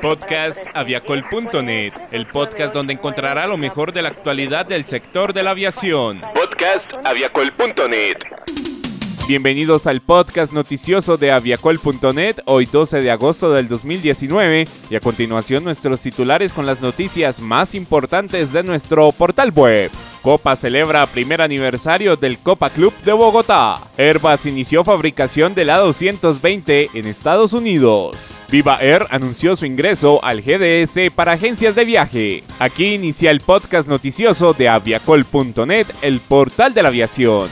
Podcast 0.00 0.64
aviacol.net, 0.72 1.92
el 2.10 2.26
podcast 2.26 2.72
donde 2.72 2.94
encontrará 2.94 3.46
lo 3.46 3.58
mejor 3.58 3.92
de 3.92 4.00
la 4.00 4.08
actualidad 4.08 4.64
del 4.64 4.86
sector 4.86 5.34
de 5.34 5.42
la 5.42 5.50
aviación. 5.50 6.22
Podcast 6.32 6.90
aviacol.net. 7.04 8.16
Bienvenidos 9.28 9.86
al 9.86 10.00
podcast 10.00 10.52
noticioso 10.52 11.16
de 11.18 11.30
aviacol.net, 11.32 12.36
hoy 12.46 12.66
12 12.66 13.02
de 13.02 13.10
agosto 13.10 13.52
del 13.52 13.68
2019, 13.68 14.66
y 14.88 14.94
a 14.94 15.00
continuación 15.00 15.62
nuestros 15.62 16.00
titulares 16.00 16.52
con 16.52 16.64
las 16.66 16.80
noticias 16.80 17.40
más 17.40 17.74
importantes 17.74 18.52
de 18.52 18.62
nuestro 18.62 19.12
portal 19.12 19.52
web. 19.54 19.90
Copa 20.22 20.54
celebra 20.54 21.06
primer 21.06 21.40
aniversario 21.40 22.14
del 22.14 22.38
Copa 22.38 22.68
Club 22.68 22.92
de 23.04 23.12
Bogotá. 23.12 23.78
Airbus 23.96 24.44
inició 24.44 24.84
fabricación 24.84 25.54
del 25.54 25.70
A220 25.70 26.90
en 26.92 27.06
Estados 27.06 27.54
Unidos. 27.54 28.16
Viva 28.50 28.76
Air 28.82 29.06
anunció 29.08 29.56
su 29.56 29.64
ingreso 29.64 30.22
al 30.22 30.42
GDS 30.42 31.10
para 31.14 31.32
agencias 31.32 31.74
de 31.74 31.86
viaje. 31.86 32.44
Aquí 32.58 32.94
inicia 32.94 33.30
el 33.30 33.40
podcast 33.40 33.88
noticioso 33.88 34.52
de 34.52 34.68
aviacol.net, 34.68 35.86
el 36.02 36.20
portal 36.20 36.74
de 36.74 36.82
la 36.82 36.90
aviación. 36.90 37.48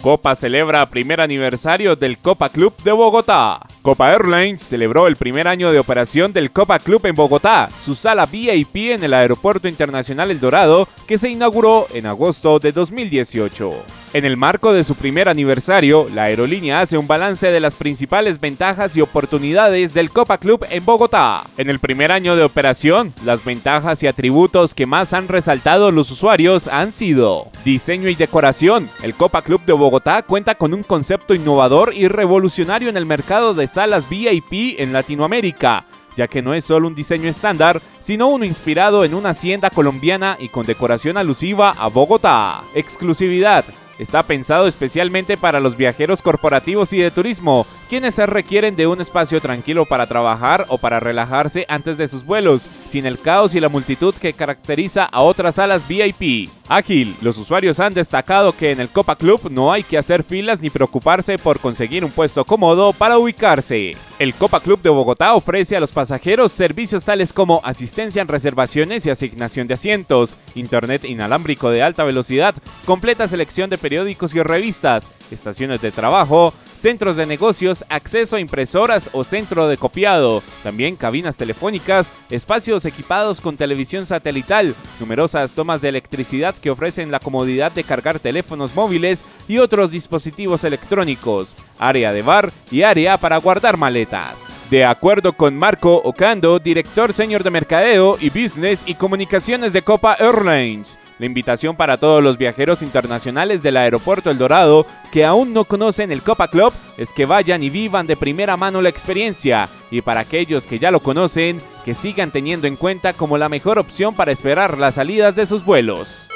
Copa 0.00 0.34
celebra 0.34 0.88
primer 0.88 1.20
aniversario 1.20 1.94
del 1.94 2.16
Copa 2.18 2.48
Club 2.48 2.74
de 2.84 2.92
Bogotá. 2.92 3.60
Copa 3.84 4.12
Airlines 4.12 4.62
celebró 4.62 5.08
el 5.08 5.16
primer 5.16 5.46
año 5.46 5.70
de 5.70 5.78
operación 5.78 6.32
del 6.32 6.50
Copa 6.50 6.78
Club 6.78 7.04
en 7.04 7.14
Bogotá, 7.14 7.68
su 7.84 7.94
sala 7.94 8.24
VIP 8.24 8.92
en 8.92 9.04
el 9.04 9.12
Aeropuerto 9.12 9.68
Internacional 9.68 10.30
El 10.30 10.40
Dorado, 10.40 10.88
que 11.06 11.18
se 11.18 11.28
inauguró 11.28 11.86
en 11.92 12.06
agosto 12.06 12.58
de 12.58 12.72
2018. 12.72 13.74
En 14.14 14.24
el 14.24 14.36
marco 14.36 14.72
de 14.72 14.84
su 14.84 14.94
primer 14.94 15.28
aniversario, 15.28 16.08
la 16.14 16.22
aerolínea 16.22 16.80
hace 16.80 16.96
un 16.96 17.08
balance 17.08 17.50
de 17.50 17.58
las 17.58 17.74
principales 17.74 18.40
ventajas 18.40 18.96
y 18.96 19.00
oportunidades 19.00 19.92
del 19.92 20.08
Copa 20.08 20.38
Club 20.38 20.64
en 20.70 20.84
Bogotá. 20.84 21.42
En 21.58 21.68
el 21.68 21.80
primer 21.80 22.12
año 22.12 22.36
de 22.36 22.44
operación, 22.44 23.12
las 23.24 23.44
ventajas 23.44 24.04
y 24.04 24.06
atributos 24.06 24.72
que 24.72 24.86
más 24.86 25.12
han 25.14 25.26
resaltado 25.26 25.90
los 25.90 26.12
usuarios 26.12 26.68
han 26.68 26.92
sido 26.92 27.48
diseño 27.64 28.08
y 28.08 28.14
decoración. 28.14 28.88
El 29.02 29.16
Copa 29.16 29.42
Club 29.42 29.64
de 29.66 29.72
Bogotá 29.72 30.22
cuenta 30.22 30.54
con 30.54 30.74
un 30.74 30.84
concepto 30.84 31.34
innovador 31.34 31.92
y 31.92 32.06
revolucionario 32.06 32.88
en 32.88 32.96
el 32.96 33.06
mercado 33.06 33.52
de 33.52 33.66
salas 33.74 34.08
VIP 34.08 34.80
en 34.80 34.92
Latinoamérica 34.92 35.84
ya 36.16 36.28
que 36.28 36.42
no 36.42 36.54
es 36.54 36.64
solo 36.64 36.86
un 36.86 36.94
diseño 36.94 37.28
estándar, 37.28 37.80
sino 38.00 38.28
uno 38.28 38.44
inspirado 38.44 39.04
en 39.04 39.14
una 39.14 39.30
hacienda 39.30 39.70
colombiana 39.70 40.36
y 40.38 40.48
con 40.48 40.66
decoración 40.66 41.16
alusiva 41.16 41.70
a 41.70 41.88
Bogotá. 41.88 42.62
Exclusividad. 42.74 43.64
Está 43.98 44.24
pensado 44.24 44.66
especialmente 44.66 45.36
para 45.36 45.60
los 45.60 45.76
viajeros 45.76 46.20
corporativos 46.20 46.92
y 46.92 46.98
de 46.98 47.10
turismo, 47.12 47.66
quienes 47.84 48.14
se 48.14 48.26
requieren 48.26 48.76
de 48.76 48.86
un 48.86 49.00
espacio 49.00 49.40
tranquilo 49.40 49.84
para 49.84 50.06
trabajar 50.06 50.66
o 50.68 50.78
para 50.78 51.00
relajarse 51.00 51.66
antes 51.68 51.96
de 51.98 52.08
sus 52.08 52.24
vuelos, 52.24 52.68
sin 52.88 53.06
el 53.06 53.18
caos 53.18 53.54
y 53.54 53.60
la 53.60 53.68
multitud 53.68 54.14
que 54.14 54.32
caracteriza 54.32 55.04
a 55.04 55.22
otras 55.22 55.56
salas 55.56 55.86
VIP. 55.86 56.50
Ágil, 56.68 57.14
los 57.20 57.36
usuarios 57.36 57.78
han 57.78 57.92
destacado 57.92 58.56
que 58.56 58.70
en 58.70 58.80
el 58.80 58.88
Copa 58.88 59.16
Club 59.16 59.50
no 59.50 59.70
hay 59.70 59.82
que 59.82 59.98
hacer 59.98 60.22
filas 60.22 60.60
ni 60.60 60.70
preocuparse 60.70 61.36
por 61.36 61.60
conseguir 61.60 62.04
un 62.04 62.10
puesto 62.10 62.44
cómodo 62.44 62.94
para 62.94 63.18
ubicarse. 63.18 63.96
El 64.18 64.32
Copa 64.32 64.60
Club 64.60 64.80
de 64.80 64.88
Bogotá 64.88 65.34
ofrece 65.34 65.76
a 65.76 65.80
los 65.80 65.92
pasajeros 65.92 66.52
servicios 66.52 67.04
tales 67.04 67.32
como 67.32 67.60
asistencia 67.64 68.22
en 68.22 68.28
reservaciones 68.28 69.04
y 69.04 69.10
asignación 69.10 69.66
de 69.66 69.74
asientos, 69.74 70.38
internet 70.54 71.04
inalámbrico 71.04 71.70
de 71.70 71.82
alta 71.82 72.04
velocidad, 72.04 72.54
completa 72.86 73.28
selección 73.28 73.68
de 73.68 73.76
periódicos 73.76 74.34
y 74.34 74.42
revistas, 74.42 75.10
estaciones 75.30 75.80
de 75.80 75.92
trabajo, 75.92 76.54
centros 76.74 77.16
de 77.16 77.26
negocios, 77.26 77.84
acceso 77.88 78.36
a 78.36 78.40
impresoras 78.40 79.08
o 79.12 79.24
centro 79.24 79.68
de 79.68 79.76
copiado, 79.76 80.42
también 80.62 80.96
cabinas 80.96 81.36
telefónicas, 81.36 82.12
espacios 82.30 82.84
equipados 82.84 83.40
con 83.40 83.56
televisión 83.56 84.06
satelital, 84.06 84.74
numerosas 85.00 85.52
tomas 85.52 85.80
de 85.80 85.88
electricidad 85.88 86.54
que 86.54 86.70
ofrecen 86.70 87.10
la 87.10 87.20
comodidad 87.20 87.72
de 87.72 87.84
cargar 87.84 88.18
teléfonos 88.18 88.74
móviles 88.74 89.24
y 89.48 89.58
otros 89.58 89.90
dispositivos 89.90 90.64
electrónicos, 90.64 91.56
área 91.78 92.12
de 92.12 92.22
bar 92.22 92.52
y 92.70 92.82
área 92.82 93.18
para 93.18 93.38
guardar 93.38 93.76
maletas. 93.76 94.52
De 94.70 94.84
acuerdo 94.84 95.34
con 95.34 95.56
Marco 95.56 95.94
Ocando, 96.04 96.58
director 96.58 97.12
senior 97.12 97.44
de 97.44 97.50
mercadeo 97.50 98.16
y 98.20 98.30
business 98.30 98.82
y 98.86 98.94
comunicaciones 98.94 99.72
de 99.72 99.82
Copa 99.82 100.16
Airlines, 100.18 100.98
la 101.18 101.26
invitación 101.26 101.76
para 101.76 101.96
todos 101.96 102.22
los 102.22 102.38
viajeros 102.38 102.82
internacionales 102.82 103.62
del 103.62 103.76
aeropuerto 103.76 104.30
El 104.30 104.38
Dorado 104.38 104.86
que 105.12 105.24
aún 105.24 105.52
no 105.52 105.64
conocen 105.64 106.10
el 106.10 106.22
Copa 106.22 106.48
Club 106.48 106.72
es 106.96 107.12
que 107.12 107.26
vayan 107.26 107.62
y 107.62 107.70
vivan 107.70 108.06
de 108.06 108.16
primera 108.16 108.56
mano 108.56 108.82
la 108.82 108.88
experiencia 108.88 109.68
y 109.90 110.00
para 110.00 110.20
aquellos 110.20 110.66
que 110.66 110.78
ya 110.78 110.90
lo 110.90 111.00
conocen, 111.00 111.60
que 111.84 111.94
sigan 111.94 112.30
teniendo 112.30 112.66
en 112.66 112.76
cuenta 112.76 113.12
como 113.12 113.38
la 113.38 113.48
mejor 113.48 113.78
opción 113.78 114.14
para 114.14 114.32
esperar 114.32 114.78
las 114.78 114.94
salidas 114.94 115.36
de 115.36 115.46
sus 115.46 115.64
vuelos. 115.64 116.28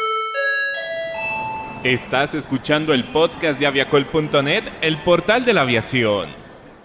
Estás 1.84 2.34
escuchando 2.34 2.92
el 2.92 3.04
podcast 3.04 3.60
de 3.60 3.66
aviacol.net, 3.66 4.64
el 4.80 4.96
portal 4.98 5.44
de 5.44 5.54
la 5.54 5.62
aviación. 5.62 6.28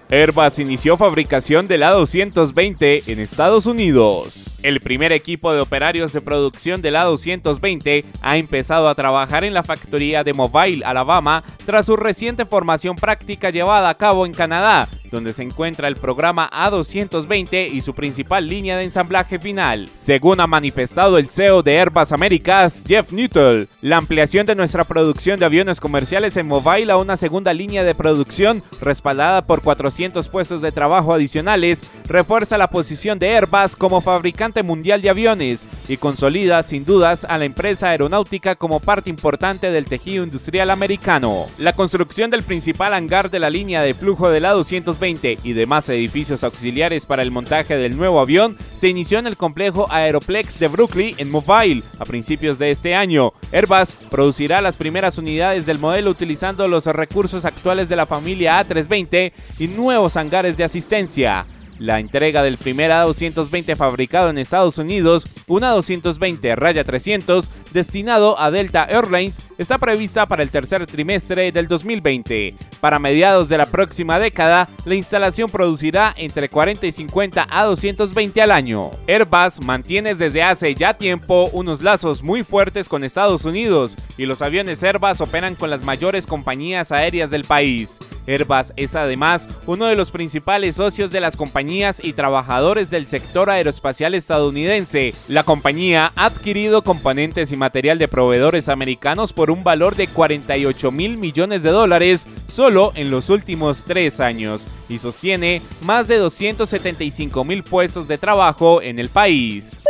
Airbus 0.10 0.60
inició 0.60 0.98
fabricación 0.98 1.68
del 1.68 1.82
A220 1.82 3.08
en 3.08 3.20
Estados 3.20 3.66
Unidos. 3.66 4.53
El 4.64 4.80
primer 4.80 5.12
equipo 5.12 5.54
de 5.54 5.60
operarios 5.60 6.14
de 6.14 6.22
producción 6.22 6.82
del 6.82 6.96
A220 6.96 8.06
ha 8.22 8.38
empezado 8.38 8.88
a 8.88 8.96
trabajar 8.96 9.44
en 9.44 9.54
la 9.54 9.62
factoría 9.62 10.24
de 10.24 10.34
Mobile, 10.34 10.86
Alabama, 10.86 11.44
tras 11.66 11.86
su 11.86 11.98
reciente 11.98 12.46
formación 12.46 12.96
práctica 12.96 13.50
llevada 13.50 13.90
a 13.90 13.98
cabo 13.98 14.26
en 14.26 14.34
Canadá, 14.34 14.88
donde 15.14 15.32
se 15.32 15.44
encuentra 15.44 15.88
el 15.88 15.96
programa 15.96 16.50
A220 16.50 17.72
y 17.72 17.82
su 17.82 17.94
principal 17.94 18.48
línea 18.48 18.76
de 18.76 18.84
ensamblaje 18.84 19.38
final. 19.38 19.88
Según 19.94 20.40
ha 20.40 20.48
manifestado 20.48 21.20
el 21.20 21.30
CEO 21.30 21.62
de 21.62 21.80
Airbus 21.80 22.12
Americas, 22.12 22.84
Jeff 22.86 23.12
Newton, 23.12 23.68
la 23.82 23.98
ampliación 23.98 24.48
de 24.48 24.56
nuestra 24.56 24.84
producción 24.84 25.40
de 25.40 25.46
aviones 25.46 25.80
comerciales 25.80 26.36
en 26.36 26.48
Mobile 26.48 26.92
a 26.92 26.98
una 26.98 27.16
segunda 27.16 27.54
línea 27.54 27.84
de 27.84 27.94
producción 27.94 28.64
respaldada 28.82 29.44
por 29.46 29.62
400 29.62 30.28
puestos 30.30 30.64
de 30.64 30.72
trabajo 30.72 31.14
adicionales 31.14 31.92
refuerza 32.08 32.58
la 32.58 32.72
posición 32.72 33.20
de 33.20 33.36
Airbus 33.36 33.76
como 33.76 34.02
fabricante 34.02 34.64
mundial 34.64 35.04
de 35.04 35.12
aviones 35.12 35.68
y 35.88 35.98
consolida 35.98 36.64
sin 36.64 36.86
dudas 36.86 37.26
a 37.28 37.38
la 37.38 37.46
empresa 37.46 37.90
aeronáutica 37.90 38.56
como 38.56 38.80
parte 38.80 39.10
importante 39.10 39.72
del 39.72 39.86
tejido 39.86 40.24
industrial 40.24 40.70
americano. 40.70 41.48
La 41.58 41.74
construcción 41.74 42.32
del 42.32 42.44
principal 42.44 42.94
hangar 42.94 43.30
de 43.30 43.40
la 43.40 43.50
línea 43.50 43.82
de 43.82 43.94
flujo 43.94 44.30
del 44.30 44.46
A220 44.46 45.40
y 45.44 45.54
demás 45.54 45.90
edificios 45.90 46.44
auxiliares 46.44 47.06
para 47.06 47.24
el 47.24 47.32
montaje 47.32 47.78
del 47.78 47.98
nuevo 47.98 48.20
avión 48.20 48.58
se 48.74 48.90
inició 48.90 49.20
en 49.20 49.28
el 49.28 49.38
complejo 49.38 49.88
Aeroplex 49.90 50.60
de 50.60 50.68
Brooklyn 50.68 51.16
en 51.18 51.32
Mobile 51.32 51.84
a 52.00 52.06
principios 52.06 52.60
de 52.60 52.72
este 52.72 52.96
año. 52.96 53.32
Airbus 53.52 53.94
producirá 54.10 54.62
las 54.62 54.78
primeras 54.78 55.18
unidades 55.18 55.66
del 55.66 55.80
modelo 55.80 56.12
utilizando 56.12 56.68
los 56.68 56.86
recursos 56.86 57.46
actuales 57.46 57.90
de 57.90 57.96
la 57.96 58.06
familia 58.06 58.66
A320 58.66 59.32
y 59.60 59.68
nuevos 59.68 60.18
hangares 60.18 60.58
de 60.58 60.64
asistencia 60.64 61.46
la 61.80 62.00
entrega 62.00 62.44
del 62.44 62.58
primer 62.58 62.92
A220 62.92 63.76
fabricado 63.76 64.30
en 64.30 64.38
Estados 64.38 64.78
Unidos, 64.78 65.28
un 65.48 65.62
A220 65.62 66.56
Raya 66.56 66.84
300 66.84 67.50
destinado 67.72 68.40
a 68.40 68.52
Delta 68.52 68.86
Airlines, 68.86 69.50
está 69.58 69.78
prevista 69.78 70.26
para 70.28 70.44
el 70.44 70.50
tercer 70.50 70.86
trimestre 70.86 71.52
del 71.52 71.68
2020. 71.68 72.56
Para 72.80 73.00
mediados 73.00 73.48
de 73.50 73.58
la 73.58 73.66
próxima 73.66 74.20
década, 74.20 74.68
la 74.86 74.96
instalación 74.96 75.50
producirá 75.50 76.14
entre 76.18 76.50
40 76.50 76.86
y 76.86 76.92
50 76.92 77.48
A220 77.48 78.42
al 78.42 78.52
año. 78.52 78.92
Airbus 79.08 79.62
mantiene 79.64 80.16
desde 80.16 80.44
hace 80.44 80.76
ya 80.76 80.94
tiempo 80.94 81.50
unos 81.54 81.82
lazos 81.82 82.22
muy 82.22 82.44
fuertes 82.44 82.90
con 82.90 83.04
Estados 83.04 83.46
Unidos 83.46 83.96
y 84.18 84.26
los 84.26 84.42
aviones 84.42 84.84
Airbus 84.84 85.22
operan 85.22 85.56
con 85.56 85.70
las 85.70 85.84
mayores 85.84 86.28
compañías 86.28 86.92
aéreas 86.92 87.32
del 87.32 87.46
país. 87.46 88.00
Airbus 88.28 88.74
es 88.76 88.96
además 88.96 89.48
uno 89.66 89.86
de 89.86 89.96
los 89.96 90.12
principales 90.12 90.76
socios 90.76 91.12
de 91.12 91.20
las 91.20 91.36
compañías 91.36 92.00
y 92.04 92.14
trabajadores 92.14 92.90
del 92.90 93.08
sector 93.08 93.50
aeroespacial 93.50 94.16
estadounidense. 94.16 95.14
La 95.28 95.44
compañía 95.44 96.12
ha 96.16 96.26
adquirido 96.26 96.84
componentes 96.84 97.52
y 97.52 97.56
material 97.56 97.98
de 97.98 98.08
proveedores 98.08 98.70
americanos 98.70 99.34
por 99.34 99.52
un 99.52 99.64
valor 99.64 99.96
de 99.96 100.08
48 100.08 100.92
mil 100.92 101.18
millones 101.18 101.64
de 101.64 101.72
dólares 101.72 102.28
solo 102.48 102.92
en 102.96 103.12
los 103.12 103.30
últimos 103.30 103.84
tres 103.86 104.20
años 104.20 104.68
y 104.90 105.00
sostiene 105.00 105.62
más 105.82 106.08
de 106.08 106.18
275 106.18 107.44
mil 107.44 107.64
puestos 107.64 108.08
de 108.08 108.18
trabajo 108.18 108.82
en 108.82 109.00
el 109.00 109.10
país. 109.10 109.84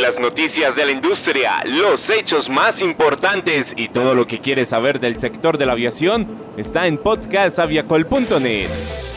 Las 0.00 0.18
noticias 0.18 0.74
de 0.74 0.86
la 0.86 0.92
industria, 0.92 1.62
los 1.64 2.10
hechos 2.10 2.48
más 2.48 2.80
importantes 2.80 3.72
y 3.76 3.88
todo 3.88 4.14
lo 4.14 4.26
que 4.26 4.40
quieres 4.40 4.70
saber 4.70 4.98
del 4.98 5.20
sector 5.20 5.56
de 5.56 5.66
la 5.66 5.72
aviación 5.72 6.26
está 6.56 6.88
en 6.88 6.98
podcastaviacol.net. 6.98 9.13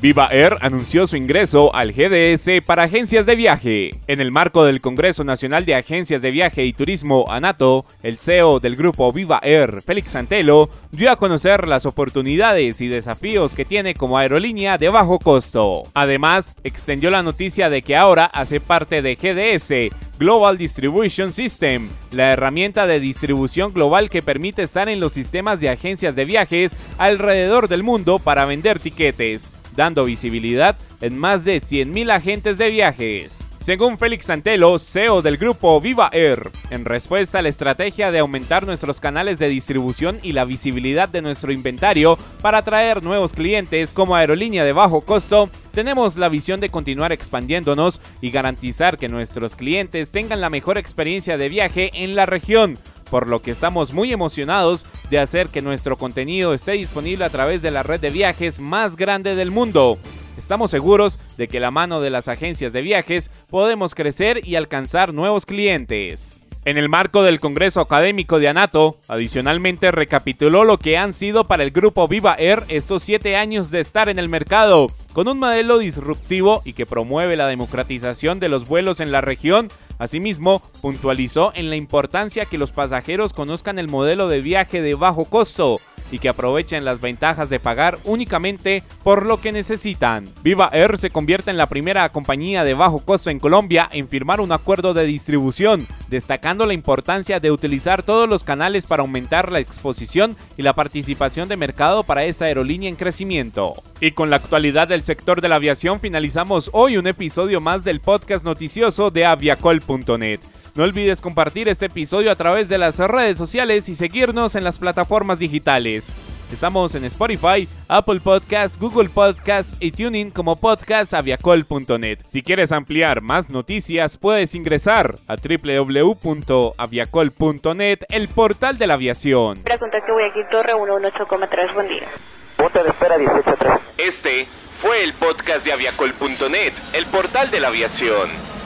Viva 0.00 0.28
Air 0.30 0.58
anunció 0.60 1.08
su 1.08 1.16
ingreso 1.16 1.74
al 1.74 1.92
GDS 1.92 2.62
para 2.64 2.84
agencias 2.84 3.26
de 3.26 3.34
viaje. 3.34 3.90
En 4.06 4.20
el 4.20 4.30
marco 4.30 4.64
del 4.64 4.80
Congreso 4.80 5.24
Nacional 5.24 5.64
de 5.64 5.74
Agencias 5.74 6.22
de 6.22 6.30
Viaje 6.30 6.64
y 6.64 6.72
Turismo, 6.72 7.24
ANATO, 7.28 7.84
el 8.04 8.16
CEO 8.16 8.60
del 8.60 8.76
grupo 8.76 9.12
Viva 9.12 9.40
Air, 9.42 9.82
Félix 9.82 10.12
Santelo, 10.12 10.70
dio 10.92 11.10
a 11.10 11.16
conocer 11.16 11.66
las 11.66 11.84
oportunidades 11.84 12.80
y 12.80 12.86
desafíos 12.86 13.56
que 13.56 13.64
tiene 13.64 13.94
como 13.94 14.18
aerolínea 14.18 14.78
de 14.78 14.88
bajo 14.88 15.18
costo. 15.18 15.82
Además, 15.94 16.54
extendió 16.62 17.10
la 17.10 17.24
noticia 17.24 17.68
de 17.68 17.82
que 17.82 17.96
ahora 17.96 18.26
hace 18.26 18.60
parte 18.60 19.02
de 19.02 19.16
GDS, 19.16 19.92
Global 20.20 20.58
Distribution 20.58 21.32
System, 21.32 21.88
la 22.12 22.30
herramienta 22.30 22.86
de 22.86 23.00
distribución 23.00 23.72
global 23.72 24.10
que 24.10 24.22
permite 24.22 24.62
estar 24.62 24.88
en 24.88 25.00
los 25.00 25.12
sistemas 25.12 25.58
de 25.58 25.70
agencias 25.70 26.14
de 26.14 26.24
viajes 26.24 26.76
alrededor 26.98 27.66
del 27.66 27.82
mundo 27.82 28.20
para 28.20 28.44
vender 28.44 28.78
tiquetes 28.78 29.50
dando 29.78 30.04
visibilidad 30.04 30.76
en 31.00 31.16
más 31.16 31.44
de 31.44 31.58
100.000 31.58 32.10
agentes 32.10 32.58
de 32.58 32.68
viajes. 32.68 33.48
Según 33.60 33.96
Félix 33.96 34.26
Santelo, 34.26 34.78
CEO 34.78 35.22
del 35.22 35.36
grupo 35.36 35.80
Viva 35.80 36.10
Air, 36.12 36.50
en 36.70 36.84
respuesta 36.84 37.38
a 37.38 37.42
la 37.42 37.48
estrategia 37.48 38.10
de 38.10 38.18
aumentar 38.18 38.66
nuestros 38.66 38.98
canales 38.98 39.38
de 39.38 39.48
distribución 39.48 40.18
y 40.22 40.32
la 40.32 40.44
visibilidad 40.44 41.08
de 41.08 41.22
nuestro 41.22 41.52
inventario 41.52 42.18
para 42.40 42.58
atraer 42.58 43.04
nuevos 43.04 43.32
clientes 43.32 43.92
como 43.92 44.16
aerolínea 44.16 44.64
de 44.64 44.72
bajo 44.72 45.02
costo, 45.02 45.48
tenemos 45.72 46.16
la 46.16 46.28
visión 46.28 46.60
de 46.60 46.70
continuar 46.70 47.12
expandiéndonos 47.12 48.00
y 48.20 48.30
garantizar 48.30 48.98
que 48.98 49.08
nuestros 49.08 49.54
clientes 49.54 50.10
tengan 50.10 50.40
la 50.40 50.50
mejor 50.50 50.78
experiencia 50.78 51.38
de 51.38 51.48
viaje 51.48 51.90
en 51.94 52.16
la 52.16 52.26
región, 52.26 52.78
por 53.08 53.28
lo 53.28 53.40
que 53.40 53.50
estamos 53.50 53.92
muy 53.92 54.12
emocionados 54.12 54.86
de 55.10 55.18
hacer 55.18 55.48
que 55.48 55.62
nuestro 55.62 55.96
contenido 55.96 56.54
esté 56.54 56.72
disponible 56.72 57.24
a 57.24 57.30
través 57.30 57.62
de 57.62 57.70
la 57.70 57.82
red 57.82 58.00
de 58.00 58.10
viajes 58.10 58.60
más 58.60 58.96
grande 58.96 59.34
del 59.34 59.50
mundo. 59.50 59.98
Estamos 60.36 60.70
seguros 60.70 61.18
de 61.36 61.48
que 61.48 61.58
la 61.60 61.70
mano 61.70 62.00
de 62.00 62.10
las 62.10 62.28
agencias 62.28 62.72
de 62.72 62.82
viajes 62.82 63.30
podemos 63.50 63.94
crecer 63.94 64.46
y 64.46 64.54
alcanzar 64.54 65.12
nuevos 65.12 65.46
clientes. 65.46 66.42
En 66.64 66.76
el 66.76 66.88
marco 66.88 67.22
del 67.22 67.40
Congreso 67.40 67.80
Académico 67.80 68.38
de 68.38 68.48
Anato, 68.48 68.98
adicionalmente 69.08 69.90
recapituló 69.90 70.64
lo 70.64 70.76
que 70.78 70.98
han 70.98 71.12
sido 71.12 71.44
para 71.44 71.62
el 71.62 71.70
grupo 71.70 72.06
Viva 72.08 72.34
Air 72.38 72.64
estos 72.68 73.02
siete 73.02 73.36
años 73.36 73.70
de 73.70 73.80
estar 73.80 74.08
en 74.08 74.18
el 74.18 74.28
mercado, 74.28 74.88
con 75.14 75.28
un 75.28 75.38
modelo 75.38 75.78
disruptivo 75.78 76.60
y 76.64 76.74
que 76.74 76.84
promueve 76.84 77.36
la 77.36 77.46
democratización 77.46 78.38
de 78.38 78.50
los 78.50 78.68
vuelos 78.68 79.00
en 79.00 79.12
la 79.12 79.20
región 79.20 79.68
Asimismo, 79.98 80.62
puntualizó 80.80 81.52
en 81.54 81.70
la 81.70 81.76
importancia 81.76 82.44
que 82.44 82.58
los 82.58 82.70
pasajeros 82.70 83.32
conozcan 83.32 83.78
el 83.78 83.88
modelo 83.88 84.28
de 84.28 84.40
viaje 84.40 84.80
de 84.80 84.94
bajo 84.94 85.24
costo 85.24 85.80
y 86.10 86.18
que 86.18 86.28
aprovechen 86.28 86.84
las 86.84 87.00
ventajas 87.00 87.50
de 87.50 87.60
pagar 87.60 87.98
únicamente 88.04 88.82
por 89.02 89.26
lo 89.26 89.40
que 89.40 89.52
necesitan. 89.52 90.32
Viva 90.42 90.70
Air 90.72 90.98
se 90.98 91.10
convierte 91.10 91.50
en 91.50 91.56
la 91.56 91.68
primera 91.68 92.08
compañía 92.08 92.64
de 92.64 92.74
bajo 92.74 93.00
costo 93.00 93.30
en 93.30 93.38
Colombia 93.40 93.88
en 93.92 94.08
firmar 94.08 94.40
un 94.40 94.52
acuerdo 94.52 94.94
de 94.94 95.04
distribución, 95.04 95.86
destacando 96.08 96.66
la 96.66 96.74
importancia 96.74 97.40
de 97.40 97.50
utilizar 97.50 98.02
todos 98.02 98.28
los 98.28 98.44
canales 98.44 98.86
para 98.86 99.02
aumentar 99.02 99.52
la 99.52 99.60
exposición 99.60 100.36
y 100.56 100.62
la 100.62 100.72
participación 100.72 101.48
de 101.48 101.56
mercado 101.56 102.04
para 102.04 102.24
esa 102.24 102.46
aerolínea 102.46 102.88
en 102.88 102.96
crecimiento. 102.96 103.74
Y 104.00 104.12
con 104.12 104.30
la 104.30 104.36
actualidad 104.36 104.88
del 104.88 105.04
sector 105.04 105.40
de 105.40 105.48
la 105.48 105.56
aviación 105.56 106.00
finalizamos 106.00 106.70
hoy 106.72 106.96
un 106.96 107.06
episodio 107.06 107.60
más 107.60 107.84
del 107.84 108.00
podcast 108.00 108.44
noticioso 108.44 109.10
de 109.10 109.26
aviacol.net. 109.26 110.40
No 110.74 110.84
olvides 110.84 111.20
compartir 111.20 111.68
este 111.68 111.86
episodio 111.86 112.30
a 112.30 112.36
través 112.36 112.68
de 112.68 112.78
las 112.78 112.98
redes 112.98 113.36
sociales 113.36 113.88
y 113.88 113.94
seguirnos 113.94 114.54
en 114.54 114.64
las 114.64 114.78
plataformas 114.78 115.38
digitales. 115.38 116.12
Estamos 116.52 116.94
en 116.94 117.04
Spotify, 117.04 117.68
Apple 117.88 118.20
Podcasts, 118.20 118.78
Google 118.78 119.10
Podcasts 119.10 119.76
y 119.80 119.90
Tuning 119.92 120.30
como 120.30 120.56
podcastaviacol.net. 120.56 122.20
Si 122.26 122.42
quieres 122.42 122.72
ampliar 122.72 123.20
más 123.20 123.50
noticias, 123.50 124.16
puedes 124.16 124.54
ingresar 124.54 125.16
a 125.26 125.36
www.aviacol.net, 125.36 127.98
el 128.08 128.28
portal 128.28 128.78
de 128.78 128.86
la 128.86 128.94
aviación. 128.94 129.58
Pregunta 129.62 129.98
que 130.04 130.12
voy 130.12 130.24
aquí, 130.24 130.40
Torre 130.50 130.72
118,3, 130.72 131.74
buen 131.74 131.88
día. 131.88 132.08
Punto 132.56 132.82
de 132.82 132.88
espera 132.90 133.18
183. 133.18 133.72
Este 133.98 134.46
fue 134.80 135.04
el 135.04 135.12
podcast 135.12 135.64
de 135.64 135.72
aviacol.net, 135.72 136.72
el 136.94 137.04
portal 137.06 137.50
de 137.50 137.60
la 137.60 137.68
aviación. 137.68 138.57